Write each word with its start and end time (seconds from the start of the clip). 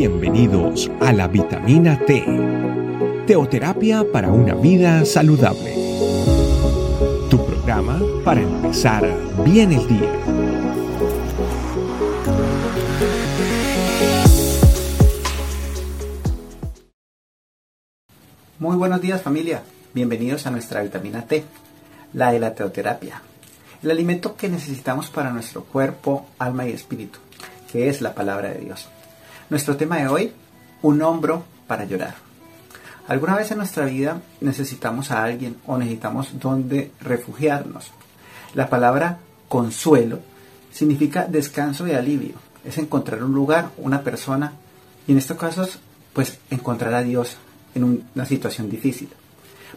Bienvenidos 0.00 0.90
a 1.02 1.12
la 1.12 1.28
vitamina 1.28 1.98
T, 2.06 2.24
teoterapia 3.26 4.02
para 4.10 4.30
una 4.30 4.54
vida 4.54 5.04
saludable. 5.04 5.74
Tu 7.28 7.44
programa 7.44 8.00
para 8.24 8.40
empezar 8.40 9.06
bien 9.44 9.72
el 9.72 9.86
día. 9.86 10.10
Muy 18.58 18.76
buenos 18.78 19.02
días 19.02 19.20
familia, 19.20 19.62
bienvenidos 19.92 20.46
a 20.46 20.50
nuestra 20.50 20.80
vitamina 20.80 21.26
T, 21.26 21.44
la 22.14 22.32
de 22.32 22.40
la 22.40 22.54
teoterapia, 22.54 23.20
el 23.82 23.90
alimento 23.90 24.34
que 24.34 24.48
necesitamos 24.48 25.10
para 25.10 25.30
nuestro 25.30 25.64
cuerpo, 25.64 26.26
alma 26.38 26.66
y 26.66 26.72
espíritu, 26.72 27.18
que 27.70 27.90
es 27.90 28.00
la 28.00 28.14
palabra 28.14 28.48
de 28.48 28.60
Dios. 28.60 28.88
Nuestro 29.50 29.76
tema 29.76 29.96
de 29.96 30.06
hoy, 30.06 30.32
un 30.80 31.02
hombro 31.02 31.42
para 31.66 31.84
llorar. 31.84 32.14
Alguna 33.08 33.34
vez 33.34 33.50
en 33.50 33.58
nuestra 33.58 33.86
vida 33.86 34.22
necesitamos 34.40 35.10
a 35.10 35.24
alguien 35.24 35.56
o 35.66 35.76
necesitamos 35.76 36.38
donde 36.38 36.92
refugiarnos. 37.00 37.90
La 38.54 38.68
palabra 38.68 39.18
consuelo 39.48 40.20
significa 40.72 41.26
descanso 41.26 41.88
y 41.88 41.94
alivio. 41.94 42.34
Es 42.64 42.78
encontrar 42.78 43.24
un 43.24 43.32
lugar, 43.32 43.70
una 43.78 44.02
persona 44.02 44.52
y 45.08 45.12
en 45.12 45.18
estos 45.18 45.36
casos, 45.36 45.80
pues 46.12 46.38
encontrar 46.50 46.94
a 46.94 47.02
Dios 47.02 47.36
en 47.74 48.02
una 48.14 48.26
situación 48.26 48.70
difícil. 48.70 49.08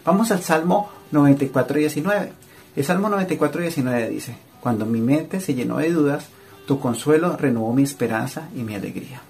Vamos 0.05 0.29
al 0.29 0.43
Salmo 0.43 0.91
94, 1.09 1.79
19. 1.79 2.31
El 2.75 2.85
Salmo 2.85 3.09
94, 3.09 3.61
19 3.61 4.09
dice, 4.09 4.35
Cuando 4.61 4.85
mi 4.85 5.01
mente 5.01 5.41
se 5.41 5.55
llenó 5.55 5.77
de 5.77 5.91
dudas, 5.91 6.25
tu 6.67 6.79
consuelo 6.79 7.37
renovó 7.37 7.73
mi 7.73 7.81
esperanza 7.81 8.49
y 8.55 8.61
mi 8.61 8.75
alegría. 8.75 9.23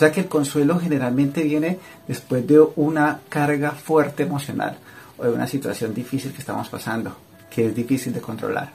Sea 0.00 0.10
que 0.10 0.20
el 0.20 0.28
consuelo 0.28 0.80
generalmente 0.80 1.42
viene 1.42 1.78
después 2.08 2.46
de 2.46 2.58
una 2.76 3.20
carga 3.28 3.72
fuerte 3.72 4.22
emocional 4.22 4.78
o 5.18 5.24
de 5.24 5.30
una 5.30 5.46
situación 5.46 5.92
difícil 5.92 6.32
que 6.32 6.38
estamos 6.38 6.70
pasando, 6.70 7.14
que 7.50 7.66
es 7.66 7.74
difícil 7.74 8.14
de 8.14 8.22
controlar. 8.22 8.70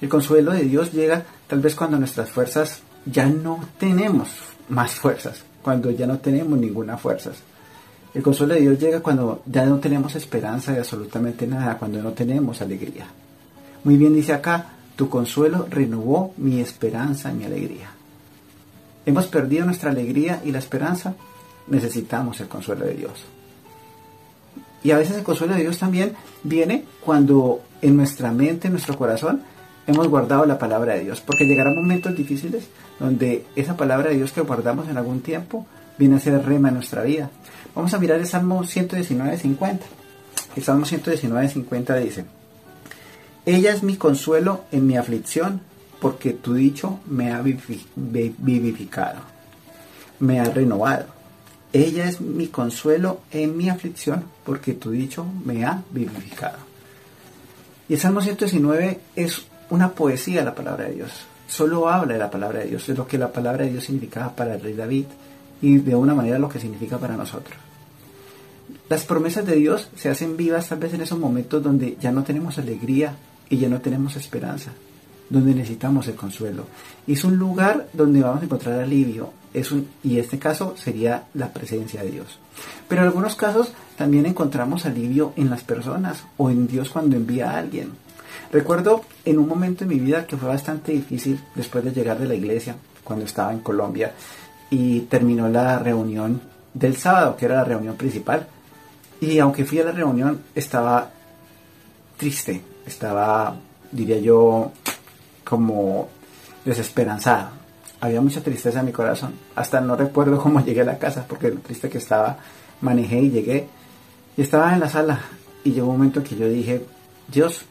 El 0.00 0.08
consuelo 0.08 0.52
de 0.52 0.62
Dios 0.62 0.92
llega 0.92 1.24
tal 1.48 1.58
vez 1.58 1.74
cuando 1.74 1.98
nuestras 1.98 2.30
fuerzas 2.30 2.78
ya 3.06 3.26
no 3.26 3.58
tenemos 3.76 4.28
más 4.68 4.94
fuerzas, 4.94 5.42
cuando 5.62 5.90
ya 5.90 6.06
no 6.06 6.18
tenemos 6.18 6.56
ninguna 6.56 6.96
fuerza. 6.96 7.32
El 8.14 8.22
consuelo 8.22 8.54
de 8.54 8.60
Dios 8.60 8.78
llega 8.78 9.00
cuando 9.00 9.42
ya 9.46 9.66
no 9.66 9.80
tenemos 9.80 10.14
esperanza 10.14 10.70
de 10.70 10.78
absolutamente 10.78 11.48
nada, 11.48 11.76
cuando 11.76 12.00
no 12.00 12.12
tenemos 12.12 12.62
alegría. 12.62 13.08
Muy 13.82 13.96
bien 13.96 14.14
dice 14.14 14.32
acá, 14.32 14.64
tu 14.94 15.08
consuelo 15.08 15.66
renovó 15.68 16.34
mi 16.36 16.60
esperanza 16.60 17.32
mi 17.32 17.42
alegría 17.46 17.95
hemos 19.06 19.26
perdido 19.28 19.64
nuestra 19.64 19.90
alegría 19.90 20.42
y 20.44 20.50
la 20.50 20.58
esperanza, 20.58 21.14
necesitamos 21.68 22.40
el 22.40 22.48
consuelo 22.48 22.84
de 22.84 22.94
Dios. 22.94 23.24
Y 24.82 24.90
a 24.90 24.98
veces 24.98 25.16
el 25.16 25.24
consuelo 25.24 25.54
de 25.54 25.62
Dios 25.62 25.78
también 25.78 26.12
viene 26.42 26.84
cuando 27.00 27.60
en 27.80 27.96
nuestra 27.96 28.30
mente, 28.32 28.68
en 28.68 28.72
nuestro 28.74 28.96
corazón, 28.96 29.42
hemos 29.86 30.08
guardado 30.08 30.44
la 30.46 30.58
palabra 30.58 30.94
de 30.94 31.04
Dios. 31.04 31.20
Porque 31.20 31.44
llegarán 31.44 31.74
momentos 31.74 32.16
difíciles 32.16 32.68
donde 33.00 33.44
esa 33.56 33.76
palabra 33.76 34.10
de 34.10 34.16
Dios 34.16 34.32
que 34.32 34.42
guardamos 34.42 34.88
en 34.88 34.96
algún 34.96 35.22
tiempo 35.22 35.66
viene 35.98 36.16
a 36.16 36.20
ser 36.20 36.44
rema 36.44 36.68
en 36.68 36.74
nuestra 36.74 37.02
vida. 37.02 37.30
Vamos 37.74 37.94
a 37.94 37.98
mirar 37.98 38.20
el 38.20 38.26
Salmo 38.26 38.62
119.50. 38.62 39.78
El 40.56 40.62
Salmo 40.62 40.86
119.50 40.86 42.02
dice, 42.02 42.24
Ella 43.44 43.72
es 43.72 43.82
mi 43.82 43.96
consuelo 43.96 44.64
en 44.72 44.86
mi 44.86 44.96
aflicción 44.96 45.60
porque 46.00 46.32
tu 46.32 46.54
dicho 46.54 47.00
me 47.06 47.32
ha 47.32 47.42
vivificado, 47.42 49.20
me 50.20 50.40
ha 50.40 50.44
renovado. 50.44 51.06
Ella 51.72 52.08
es 52.08 52.20
mi 52.20 52.48
consuelo 52.48 53.20
en 53.30 53.56
mi 53.56 53.68
aflicción, 53.68 54.24
porque 54.44 54.74
tu 54.74 54.90
dicho 54.90 55.26
me 55.44 55.64
ha 55.64 55.82
vivificado. 55.90 56.58
Y 57.88 57.94
el 57.94 58.00
Salmo 58.00 58.20
119 58.20 59.00
es 59.14 59.46
una 59.70 59.92
poesía 59.92 60.44
la 60.44 60.54
palabra 60.54 60.86
de 60.86 60.94
Dios. 60.94 61.12
Solo 61.48 61.88
habla 61.88 62.14
de 62.14 62.18
la 62.18 62.30
palabra 62.30 62.60
de 62.60 62.66
Dios, 62.66 62.88
es 62.88 62.96
lo 62.96 63.06
que 63.06 63.18
la 63.18 63.32
palabra 63.32 63.64
de 63.64 63.72
Dios 63.72 63.84
significaba 63.84 64.34
para 64.34 64.54
el 64.54 64.60
rey 64.60 64.74
David 64.74 65.06
y 65.62 65.78
de 65.78 65.94
una 65.94 66.14
manera 66.14 66.38
lo 66.38 66.48
que 66.48 66.60
significa 66.60 66.98
para 66.98 67.16
nosotros. 67.16 67.56
Las 68.88 69.04
promesas 69.04 69.46
de 69.46 69.56
Dios 69.56 69.88
se 69.96 70.08
hacen 70.08 70.36
vivas 70.36 70.68
tal 70.68 70.78
vez 70.78 70.94
en 70.94 71.02
esos 71.02 71.18
momentos 71.18 71.62
donde 71.62 71.96
ya 72.00 72.10
no 72.10 72.24
tenemos 72.24 72.58
alegría 72.58 73.16
y 73.48 73.58
ya 73.58 73.68
no 73.68 73.80
tenemos 73.80 74.16
esperanza 74.16 74.72
donde 75.28 75.54
necesitamos 75.54 76.06
el 76.08 76.14
consuelo. 76.14 76.64
Es 77.06 77.24
un 77.24 77.36
lugar 77.36 77.88
donde 77.92 78.20
vamos 78.20 78.42
a 78.42 78.44
encontrar 78.44 78.80
alivio. 78.80 79.32
Es 79.52 79.72
un, 79.72 79.88
y 80.04 80.18
este 80.18 80.38
caso 80.38 80.74
sería 80.76 81.24
la 81.34 81.52
presencia 81.52 82.02
de 82.02 82.10
Dios. 82.10 82.38
Pero 82.88 83.02
en 83.02 83.08
algunos 83.08 83.36
casos 83.36 83.72
también 83.96 84.26
encontramos 84.26 84.86
alivio 84.86 85.32
en 85.36 85.50
las 85.50 85.62
personas 85.62 86.24
o 86.36 86.50
en 86.50 86.66
Dios 86.66 86.90
cuando 86.90 87.16
envía 87.16 87.50
a 87.50 87.58
alguien. 87.58 87.92
Recuerdo 88.52 89.02
en 89.24 89.38
un 89.38 89.48
momento 89.48 89.84
en 89.84 89.90
mi 89.90 89.98
vida 89.98 90.26
que 90.26 90.36
fue 90.36 90.48
bastante 90.48 90.92
difícil 90.92 91.40
después 91.54 91.84
de 91.84 91.92
llegar 91.92 92.18
de 92.18 92.28
la 92.28 92.34
iglesia, 92.34 92.76
cuando 93.02 93.24
estaba 93.24 93.52
en 93.52 93.60
Colombia, 93.60 94.12
y 94.70 95.00
terminó 95.00 95.48
la 95.48 95.78
reunión 95.78 96.40
del 96.74 96.96
sábado, 96.96 97.36
que 97.36 97.46
era 97.46 97.56
la 97.56 97.64
reunión 97.64 97.96
principal. 97.96 98.46
Y 99.20 99.38
aunque 99.38 99.64
fui 99.64 99.80
a 99.80 99.84
la 99.84 99.92
reunión, 99.92 100.42
estaba 100.54 101.10
triste, 102.16 102.62
estaba, 102.86 103.56
diría 103.90 104.18
yo, 104.18 104.72
como 105.48 106.08
desesperanzado. 106.64 107.50
Había 108.00 108.20
mucha 108.20 108.42
tristeza 108.42 108.80
en 108.80 108.86
mi 108.86 108.92
corazón. 108.92 109.34
Hasta 109.54 109.80
no 109.80 109.96
recuerdo 109.96 110.38
cómo 110.38 110.60
llegué 110.60 110.82
a 110.82 110.84
la 110.84 110.98
casa 110.98 111.24
porque 111.26 111.50
lo 111.50 111.60
triste 111.60 111.88
que 111.88 111.98
estaba, 111.98 112.38
manejé 112.80 113.20
y 113.20 113.30
llegué. 113.30 113.68
Y 114.36 114.42
estaba 114.42 114.74
en 114.74 114.80
la 114.80 114.88
sala 114.88 115.20
y 115.64 115.72
llegó 115.72 115.86
un 115.86 115.98
momento 115.98 116.22
que 116.22 116.36
yo 116.36 116.48
dije, 116.48 116.84
Dios, 117.28 117.62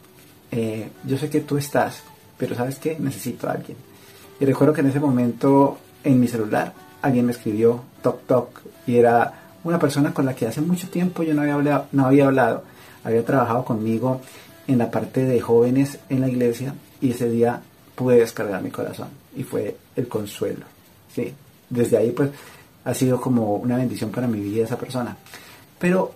eh, 0.50 0.90
yo 1.04 1.16
sé 1.16 1.30
que 1.30 1.40
tú 1.40 1.58
estás, 1.58 2.02
pero 2.36 2.56
¿sabes 2.56 2.78
qué? 2.78 2.96
Necesito 2.98 3.48
a 3.48 3.52
alguien. 3.52 3.76
Y 4.40 4.44
recuerdo 4.44 4.74
que 4.74 4.80
en 4.80 4.88
ese 4.88 5.00
momento 5.00 5.78
en 6.02 6.18
mi 6.18 6.26
celular 6.26 6.72
alguien 7.02 7.26
me 7.26 7.32
escribió 7.32 7.82
toc 8.02 8.26
toc 8.26 8.62
y 8.86 8.96
era 8.96 9.32
una 9.64 9.78
persona 9.78 10.12
con 10.12 10.26
la 10.26 10.34
que 10.34 10.46
hace 10.46 10.60
mucho 10.60 10.88
tiempo 10.88 11.22
yo 11.22 11.34
no 11.34 11.42
había 11.42 11.54
hablado, 11.54 11.86
no 11.92 12.06
había 12.06 12.26
hablado. 12.26 12.64
Había 13.04 13.24
trabajado 13.24 13.64
conmigo 13.64 14.20
en 14.66 14.78
la 14.78 14.90
parte 14.90 15.24
de 15.24 15.40
jóvenes 15.40 15.98
en 16.08 16.20
la 16.22 16.28
iglesia 16.28 16.74
y 17.00 17.10
ese 17.10 17.28
día 17.30 17.60
pude 17.94 18.16
descargar 18.18 18.62
mi 18.62 18.70
corazón 18.70 19.08
y 19.34 19.42
fue 19.42 19.76
el 19.96 20.08
consuelo. 20.08 20.66
¿sí? 21.14 21.32
Desde 21.68 21.96
ahí 21.96 22.10
pues 22.10 22.30
ha 22.84 22.94
sido 22.94 23.20
como 23.20 23.56
una 23.56 23.76
bendición 23.76 24.10
para 24.10 24.26
mi 24.26 24.40
vida 24.40 24.64
esa 24.64 24.78
persona. 24.78 25.16
Pero 25.78 26.12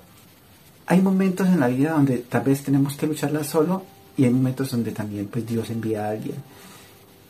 hay 0.87 1.01
momentos 1.01 1.49
en 1.49 1.61
la 1.61 1.69
vida 1.69 1.93
donde 1.93 2.19
tal 2.19 2.43
vez 2.43 2.63
tenemos 2.63 2.97
que 2.97 3.07
lucharla 3.07 3.45
solo 3.45 3.83
y 4.17 4.25
hay 4.25 4.31
momentos 4.31 4.71
donde 4.71 4.93
también 4.93 5.27
pues 5.27 5.47
Dios 5.47 5.71
envía 5.71 6.07
a 6.07 6.11
alguien. 6.11 6.37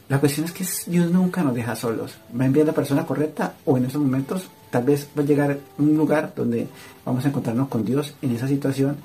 La 0.08 0.18
cuestión 0.18 0.46
es 0.46 0.52
que 0.52 0.90
Dios 0.90 1.10
nunca 1.10 1.42
nos 1.42 1.54
deja 1.54 1.76
solos. 1.76 2.16
Va 2.38 2.42
a 2.42 2.46
enviar 2.46 2.66
la 2.66 2.72
persona 2.72 3.06
correcta 3.06 3.54
o 3.64 3.76
en 3.76 3.84
esos 3.84 4.02
momentos 4.02 4.48
tal 4.70 4.84
vez 4.84 5.08
va 5.16 5.22
a 5.22 5.26
llegar 5.26 5.58
un 5.78 5.96
lugar 5.96 6.32
donde 6.34 6.66
vamos 7.04 7.24
a 7.24 7.28
encontrarnos 7.28 7.68
con 7.68 7.84
Dios 7.84 8.14
en 8.20 8.34
esa 8.34 8.48
situación 8.48 8.96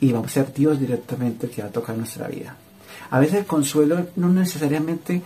y 0.00 0.12
va 0.12 0.20
a 0.20 0.28
ser 0.28 0.52
Dios 0.52 0.80
directamente 0.80 1.46
el 1.46 1.52
que 1.52 1.62
va 1.62 1.68
a 1.68 1.72
tocar 1.72 1.96
nuestra 1.96 2.28
vida. 2.28 2.56
A 3.10 3.20
veces 3.20 3.40
el 3.40 3.46
consuelo 3.46 4.06
no 4.16 4.28
necesariamente 4.28 5.22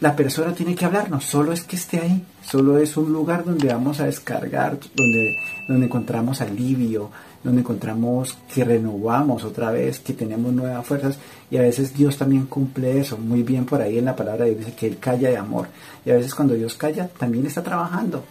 la 0.00 0.16
persona 0.16 0.52
tiene 0.52 0.74
que 0.74 0.84
hablarnos, 0.84 1.24
solo 1.24 1.52
es 1.52 1.62
que 1.62 1.76
esté 1.76 2.00
ahí, 2.00 2.24
solo 2.44 2.76
es 2.78 2.96
un 2.96 3.12
lugar 3.12 3.44
donde 3.44 3.68
vamos 3.68 4.00
a 4.00 4.06
descargar, 4.06 4.76
donde, 4.96 5.36
donde 5.68 5.86
encontramos 5.86 6.40
alivio, 6.40 7.08
donde 7.44 7.60
encontramos 7.60 8.36
que 8.52 8.64
renovamos 8.64 9.44
otra 9.44 9.70
vez, 9.70 10.00
que 10.00 10.12
tenemos 10.12 10.52
nuevas 10.52 10.84
fuerzas 10.84 11.18
y 11.52 11.56
a 11.56 11.62
veces 11.62 11.94
Dios 11.94 12.16
también 12.16 12.46
cumple 12.46 12.98
eso, 12.98 13.16
muy 13.16 13.44
bien 13.44 13.64
por 13.64 13.80
ahí 13.80 13.98
en 13.98 14.06
la 14.06 14.16
palabra 14.16 14.44
de 14.44 14.50
Dios 14.50 14.66
dice 14.66 14.76
que 14.76 14.86
Él 14.88 14.98
calla 14.98 15.30
de 15.30 15.36
amor 15.36 15.68
y 16.04 16.10
a 16.10 16.14
veces 16.14 16.34
cuando 16.34 16.54
Dios 16.54 16.74
calla 16.74 17.06
también 17.06 17.46
está 17.46 17.62
trabajando, 17.62 18.24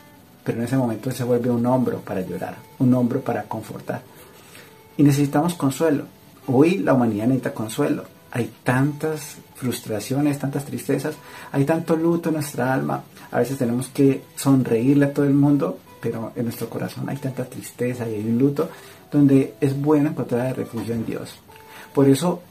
pero 0.43 0.57
en 0.57 0.65
ese 0.65 0.75
momento 0.75 1.09
se 1.11 1.23
vuelve 1.23 1.49
un 1.49 1.65
hombro 1.65 1.99
para 1.99 2.19
llorar, 2.19 2.57
un 2.79 2.93
hombro 2.93 3.21
para 3.21 3.43
confortar 3.43 4.01
y 4.97 5.03
necesitamos 5.03 5.53
consuelo. 5.53 6.03
Hoy 6.47 6.79
la 6.79 6.93
humanidad 6.93 7.27
necesita 7.27 7.53
consuelo. 7.53 8.03
Hay 8.31 8.51
tantas 8.63 9.37
frustraciones, 9.55 10.39
tantas 10.39 10.65
tristezas, 10.65 11.15
hay 11.51 11.65
tanto 11.65 11.95
luto 11.95 12.29
en 12.29 12.35
nuestra 12.35 12.73
alma. 12.73 13.03
A 13.31 13.39
veces 13.39 13.57
tenemos 13.57 13.89
que 13.89 14.23
sonreírle 14.35 15.05
a 15.05 15.13
todo 15.13 15.25
el 15.25 15.33
mundo, 15.33 15.77
pero 16.01 16.31
en 16.35 16.45
nuestro 16.45 16.69
corazón 16.69 17.09
hay 17.09 17.17
tanta 17.17 17.45
tristeza 17.45 18.09
y 18.09 18.15
hay 18.15 18.25
un 18.25 18.39
luto 18.39 18.69
donde 19.11 19.55
es 19.59 19.79
bueno 19.79 20.09
encontrar 20.09 20.55
refugio 20.55 20.93
en 20.93 21.05
Dios. 21.05 21.39
Por 21.93 22.07
eso 22.07 22.41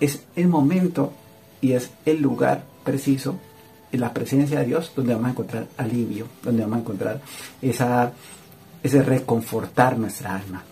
es 0.00 0.24
el 0.34 0.48
momento 0.48 1.12
y 1.60 1.72
es 1.72 1.90
el 2.04 2.20
lugar 2.20 2.64
preciso 2.84 3.36
en 3.92 4.00
la 4.00 4.12
presencia 4.12 4.60
de 4.60 4.66
Dios 4.66 4.92
donde 4.94 5.14
vamos 5.14 5.28
a 5.28 5.32
encontrar 5.32 5.66
alivio, 5.76 6.26
donde 6.42 6.62
vamos 6.62 6.78
a 6.78 6.80
encontrar 6.80 7.20
esa, 7.62 8.12
ese 8.82 9.02
reconfortar 9.02 9.98
nuestra 9.98 10.36
alma. 10.36 10.64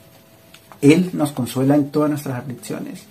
Él 0.80 1.10
nos 1.12 1.32
consuela 1.32 1.74
en 1.74 1.90
todas 1.90 2.10
nuestras 2.10 2.38
aflicciones. 2.38 3.04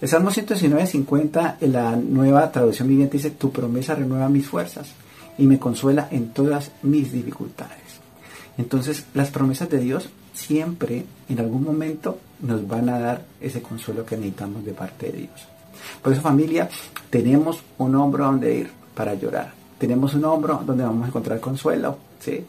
El 0.00 0.08
Salmo 0.08 0.30
119, 0.30 0.86
50 0.86 1.58
en 1.60 1.72
la 1.72 1.94
nueva 1.96 2.50
traducción 2.50 2.88
viviente 2.88 3.18
dice, 3.18 3.32
tu 3.32 3.50
promesa 3.50 3.94
renueva 3.94 4.28
mis 4.28 4.46
fuerzas. 4.46 4.88
y 5.38 5.46
me 5.46 5.58
consuela 5.58 6.08
en 6.10 6.34
todas 6.34 6.70
mis 6.82 7.12
dificultades. 7.12 8.00
Entonces 8.58 9.06
las 9.14 9.30
promesas 9.30 9.70
de 9.70 9.78
Dios 9.78 10.10
siempre 10.34 11.04
en 11.30 11.40
algún 11.40 11.64
momento 11.64 12.18
nos 12.40 12.66
van 12.66 12.90
a 12.90 12.98
dar 12.98 13.24
ese 13.40 13.62
consuelo 13.62 14.04
que 14.04 14.16
necesitamos 14.16 14.64
de 14.64 14.72
parte 14.72 15.06
de 15.10 15.18
Dios. 15.18 15.48
Por 16.02 16.12
eso 16.12 16.20
familia, 16.20 16.68
tenemos 17.08 17.62
un 17.78 17.94
hombro 17.94 18.26
donde 18.26 18.54
ir 18.54 18.70
para 18.94 19.14
llorar. 19.14 19.52
Tenemos 19.78 20.12
un 20.14 20.24
hombro 20.26 20.62
donde 20.66 20.84
vamos 20.84 21.04
a 21.04 21.08
encontrar 21.08 21.40
consuelo. 21.40 21.96
¿sí? 22.18 22.44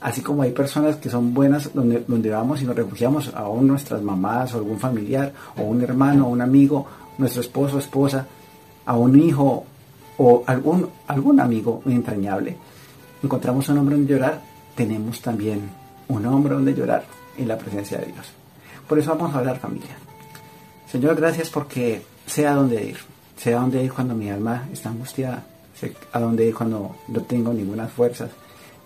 Así 0.00 0.22
como 0.22 0.42
hay 0.42 0.52
personas 0.52 0.96
que 0.96 1.10
son 1.10 1.34
buenas 1.34 1.74
donde, 1.74 2.04
donde 2.06 2.30
vamos 2.30 2.62
y 2.62 2.64
nos 2.64 2.74
refugiamos 2.74 3.32
a 3.34 3.42
nuestras 3.60 4.02
mamás 4.02 4.54
o 4.54 4.58
algún 4.58 4.78
familiar 4.78 5.32
o 5.58 5.62
un 5.62 5.82
hermano 5.82 6.26
o 6.26 6.30
un 6.30 6.40
amigo, 6.40 6.86
nuestro 7.18 7.42
esposo 7.42 7.76
o 7.76 7.78
esposa, 7.80 8.26
a 8.86 8.96
un 8.96 9.20
hijo 9.20 9.64
o 10.16 10.42
algún, 10.46 10.88
algún 11.06 11.40
amigo 11.40 11.82
entrañable. 11.86 12.56
Encontramos 13.22 13.68
un 13.68 13.78
hombre 13.78 13.96
donde 13.96 14.12
llorar, 14.12 14.40
tenemos 14.74 15.20
también 15.20 15.68
un 16.08 16.24
hombre 16.26 16.54
donde 16.54 16.74
llorar 16.74 17.04
en 17.36 17.48
la 17.48 17.58
presencia 17.58 17.98
de 17.98 18.06
Dios. 18.06 18.26
Por 18.88 18.98
eso 18.98 19.14
vamos 19.14 19.34
a 19.34 19.38
hablar 19.38 19.58
familia. 19.58 19.96
Señor, 20.90 21.14
gracias 21.14 21.50
porque 21.50 22.02
sé 22.26 22.46
a 22.46 22.54
dónde 22.54 22.84
ir. 22.84 22.96
Sé 23.36 23.54
a 23.54 23.60
dónde 23.60 23.84
ir 23.84 23.92
cuando 23.92 24.14
mi 24.14 24.28
alma 24.28 24.68
está 24.72 24.88
angustiada. 24.88 25.44
Sé 25.78 25.94
a 26.12 26.18
dónde 26.18 26.46
ir 26.46 26.54
cuando 26.54 26.96
no 27.08 27.20
tengo 27.22 27.52
ninguna 27.52 27.86
fuerza. 27.86 28.28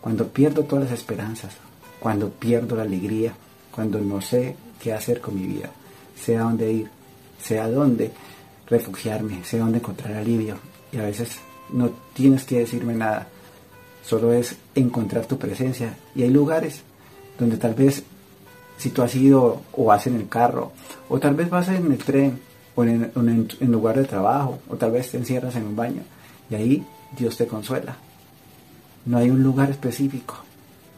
Cuando 0.05 0.29
pierdo 0.29 0.65
todas 0.65 0.91
las 0.91 0.99
esperanzas. 0.99 1.55
Cuando 1.99 2.29
pierdo 2.29 2.77
la 2.77 2.83
alegría. 2.83 3.33
Cuando 3.75 3.99
no 4.01 4.21
sé 4.21 4.55
qué 4.79 4.93
hacer 4.93 5.23
con 5.23 5.35
mi 5.35 5.47
vida. 5.47 5.71
Sé 6.15 6.37
a 6.37 6.43
dónde 6.43 6.71
ir. 6.71 6.91
Sé 7.41 7.59
a 7.59 7.71
dónde 7.71 8.11
refugiarme. 8.67 9.43
Sé 9.45 9.57
dónde 9.57 9.79
encontrar 9.79 10.13
alivio. 10.13 10.59
Y 10.93 10.99
a 10.99 11.05
veces 11.05 11.39
no 11.71 11.89
tienes 12.13 12.45
que 12.45 12.59
decirme 12.59 12.93
nada. 12.93 13.29
Solo 14.05 14.35
es 14.35 14.57
encontrar 14.75 15.25
tu 15.25 15.39
presencia. 15.39 15.97
Y 16.15 16.23
hay 16.23 16.29
lugares 16.29 16.83
donde 17.39 17.57
tal 17.57 17.73
vez 17.73 18.03
si 18.77 18.91
tú 18.91 19.01
has 19.01 19.15
ido 19.15 19.63
o 19.73 19.87
vas 19.87 20.07
en 20.07 20.17
el 20.17 20.29
carro, 20.29 20.73
o 21.09 21.19
tal 21.19 21.35
vez 21.35 21.49
vas 21.49 21.69
en 21.69 21.91
el 21.91 21.97
tren, 21.97 22.41
o 22.75 22.85
en, 22.85 23.11
en, 23.15 23.73
lugar 23.73 23.97
de 23.97 24.05
trabajo, 24.05 24.59
o 24.69 24.77
tal 24.77 24.91
vez 24.91 25.11
te 25.11 25.17
encierras 25.17 25.57
en 25.57 25.65
un 25.65 25.77
baño, 25.77 26.03
y 26.51 26.55
ahí 26.57 26.87
Dios 27.17 27.39
te 27.39 27.47
consuela. 27.47 27.97
No 29.07 29.19
hay 29.19 29.31
un 29.31 29.43
lugar 29.43 29.71
específico, 29.71 30.37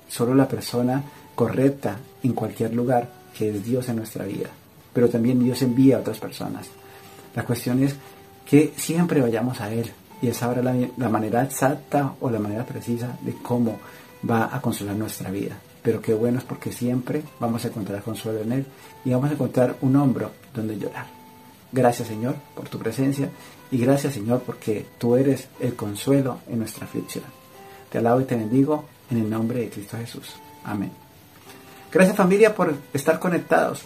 solo 0.08 0.34
la 0.34 0.48
persona 0.48 1.02
correcta 1.34 1.96
en 2.22 2.32
cualquier 2.32 2.74
lugar, 2.74 3.08
que 3.36 3.50
es 3.50 3.64
Dios 3.64 3.88
en 3.88 3.96
nuestra 3.96 4.24
vida. 4.24 4.48
Pero 4.92 5.08
también 5.08 5.42
Dios 5.42 5.60
envía 5.62 5.96
a 5.96 6.00
otras 6.00 6.18
personas. 6.18 6.68
La 7.34 7.44
cuestión 7.44 7.82
es 7.82 7.94
que 8.48 8.72
siempre 8.76 9.20
vayamos 9.20 9.60
a 9.60 9.72
Él 9.72 9.90
y 10.22 10.28
es 10.28 10.42
ahora 10.42 10.62
la, 10.62 10.74
la 10.96 11.08
manera 11.08 11.42
exacta 11.42 12.14
o 12.20 12.30
la 12.30 12.38
manera 12.38 12.64
precisa 12.64 13.18
de 13.20 13.34
cómo 13.42 13.78
va 14.28 14.54
a 14.54 14.60
consolar 14.60 14.96
nuestra 14.96 15.30
vida 15.30 15.56
pero 15.86 16.02
qué 16.02 16.14
bueno 16.14 16.38
es 16.38 16.44
porque 16.44 16.72
siempre 16.72 17.22
vamos 17.38 17.64
a 17.64 17.68
encontrar 17.68 18.02
consuelo 18.02 18.40
en 18.40 18.50
Él 18.50 18.66
y 19.04 19.10
vamos 19.10 19.30
a 19.30 19.34
encontrar 19.34 19.76
un 19.82 19.94
hombro 19.94 20.32
donde 20.52 20.76
llorar. 20.76 21.06
Gracias 21.70 22.08
Señor 22.08 22.34
por 22.56 22.68
tu 22.68 22.76
presencia 22.76 23.30
y 23.70 23.78
gracias 23.78 24.14
Señor 24.14 24.42
porque 24.44 24.84
tú 24.98 25.14
eres 25.14 25.46
el 25.60 25.76
consuelo 25.76 26.40
en 26.48 26.58
nuestra 26.58 26.86
aflicción. 26.86 27.22
Te 27.90 27.98
alabo 27.98 28.20
y 28.20 28.24
te 28.24 28.36
bendigo 28.36 28.84
en 29.10 29.18
el 29.18 29.30
nombre 29.30 29.60
de 29.60 29.70
Cristo 29.70 29.96
Jesús. 29.96 30.34
Amén. 30.64 30.90
Gracias 31.92 32.16
familia 32.16 32.54
por 32.54 32.74
estar 32.92 33.18
conectados 33.18 33.82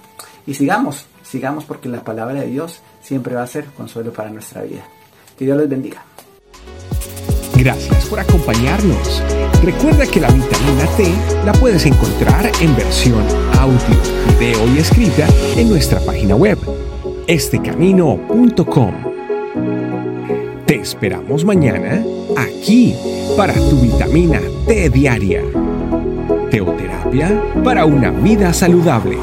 y 0.46 0.54
sigamos, 0.54 1.06
sigamos 1.22 1.64
porque 1.64 1.88
la 1.88 2.02
palabra 2.02 2.40
de 2.40 2.46
Dios 2.46 2.80
siempre 3.02 3.34
va 3.34 3.42
a 3.42 3.46
ser 3.46 3.66
consuelo 3.66 4.12
para 4.12 4.30
nuestra 4.30 4.62
vida. 4.62 4.82
Que 5.38 5.44
Dios 5.44 5.58
les 5.58 5.68
bendiga. 5.68 6.02
Gracias 7.54 8.06
por 8.06 8.18
acompañarnos. 8.18 9.22
Recuerda 9.62 10.06
que 10.06 10.20
la 10.20 10.30
vitamina 10.30 10.86
T 10.96 11.12
la 11.44 11.52
puedes 11.52 11.84
encontrar 11.84 12.50
en 12.60 12.74
versión 12.74 13.22
audio, 13.58 14.00
video 14.38 14.74
y 14.74 14.78
escrita 14.78 15.28
en 15.56 15.68
nuestra 15.68 16.00
página 16.00 16.34
web, 16.34 16.58
estecamino.com. 17.26 18.94
Te 20.66 20.76
esperamos 20.76 21.44
mañana 21.44 22.02
aquí 22.38 22.96
para 23.36 23.54
tu 23.54 23.76
vitamina 23.80 24.40
T 24.66 24.90
diaria. 24.90 25.42
Teoterapia 26.50 27.42
para 27.64 27.84
una 27.84 28.10
vida 28.10 28.52
saludable. 28.52 29.18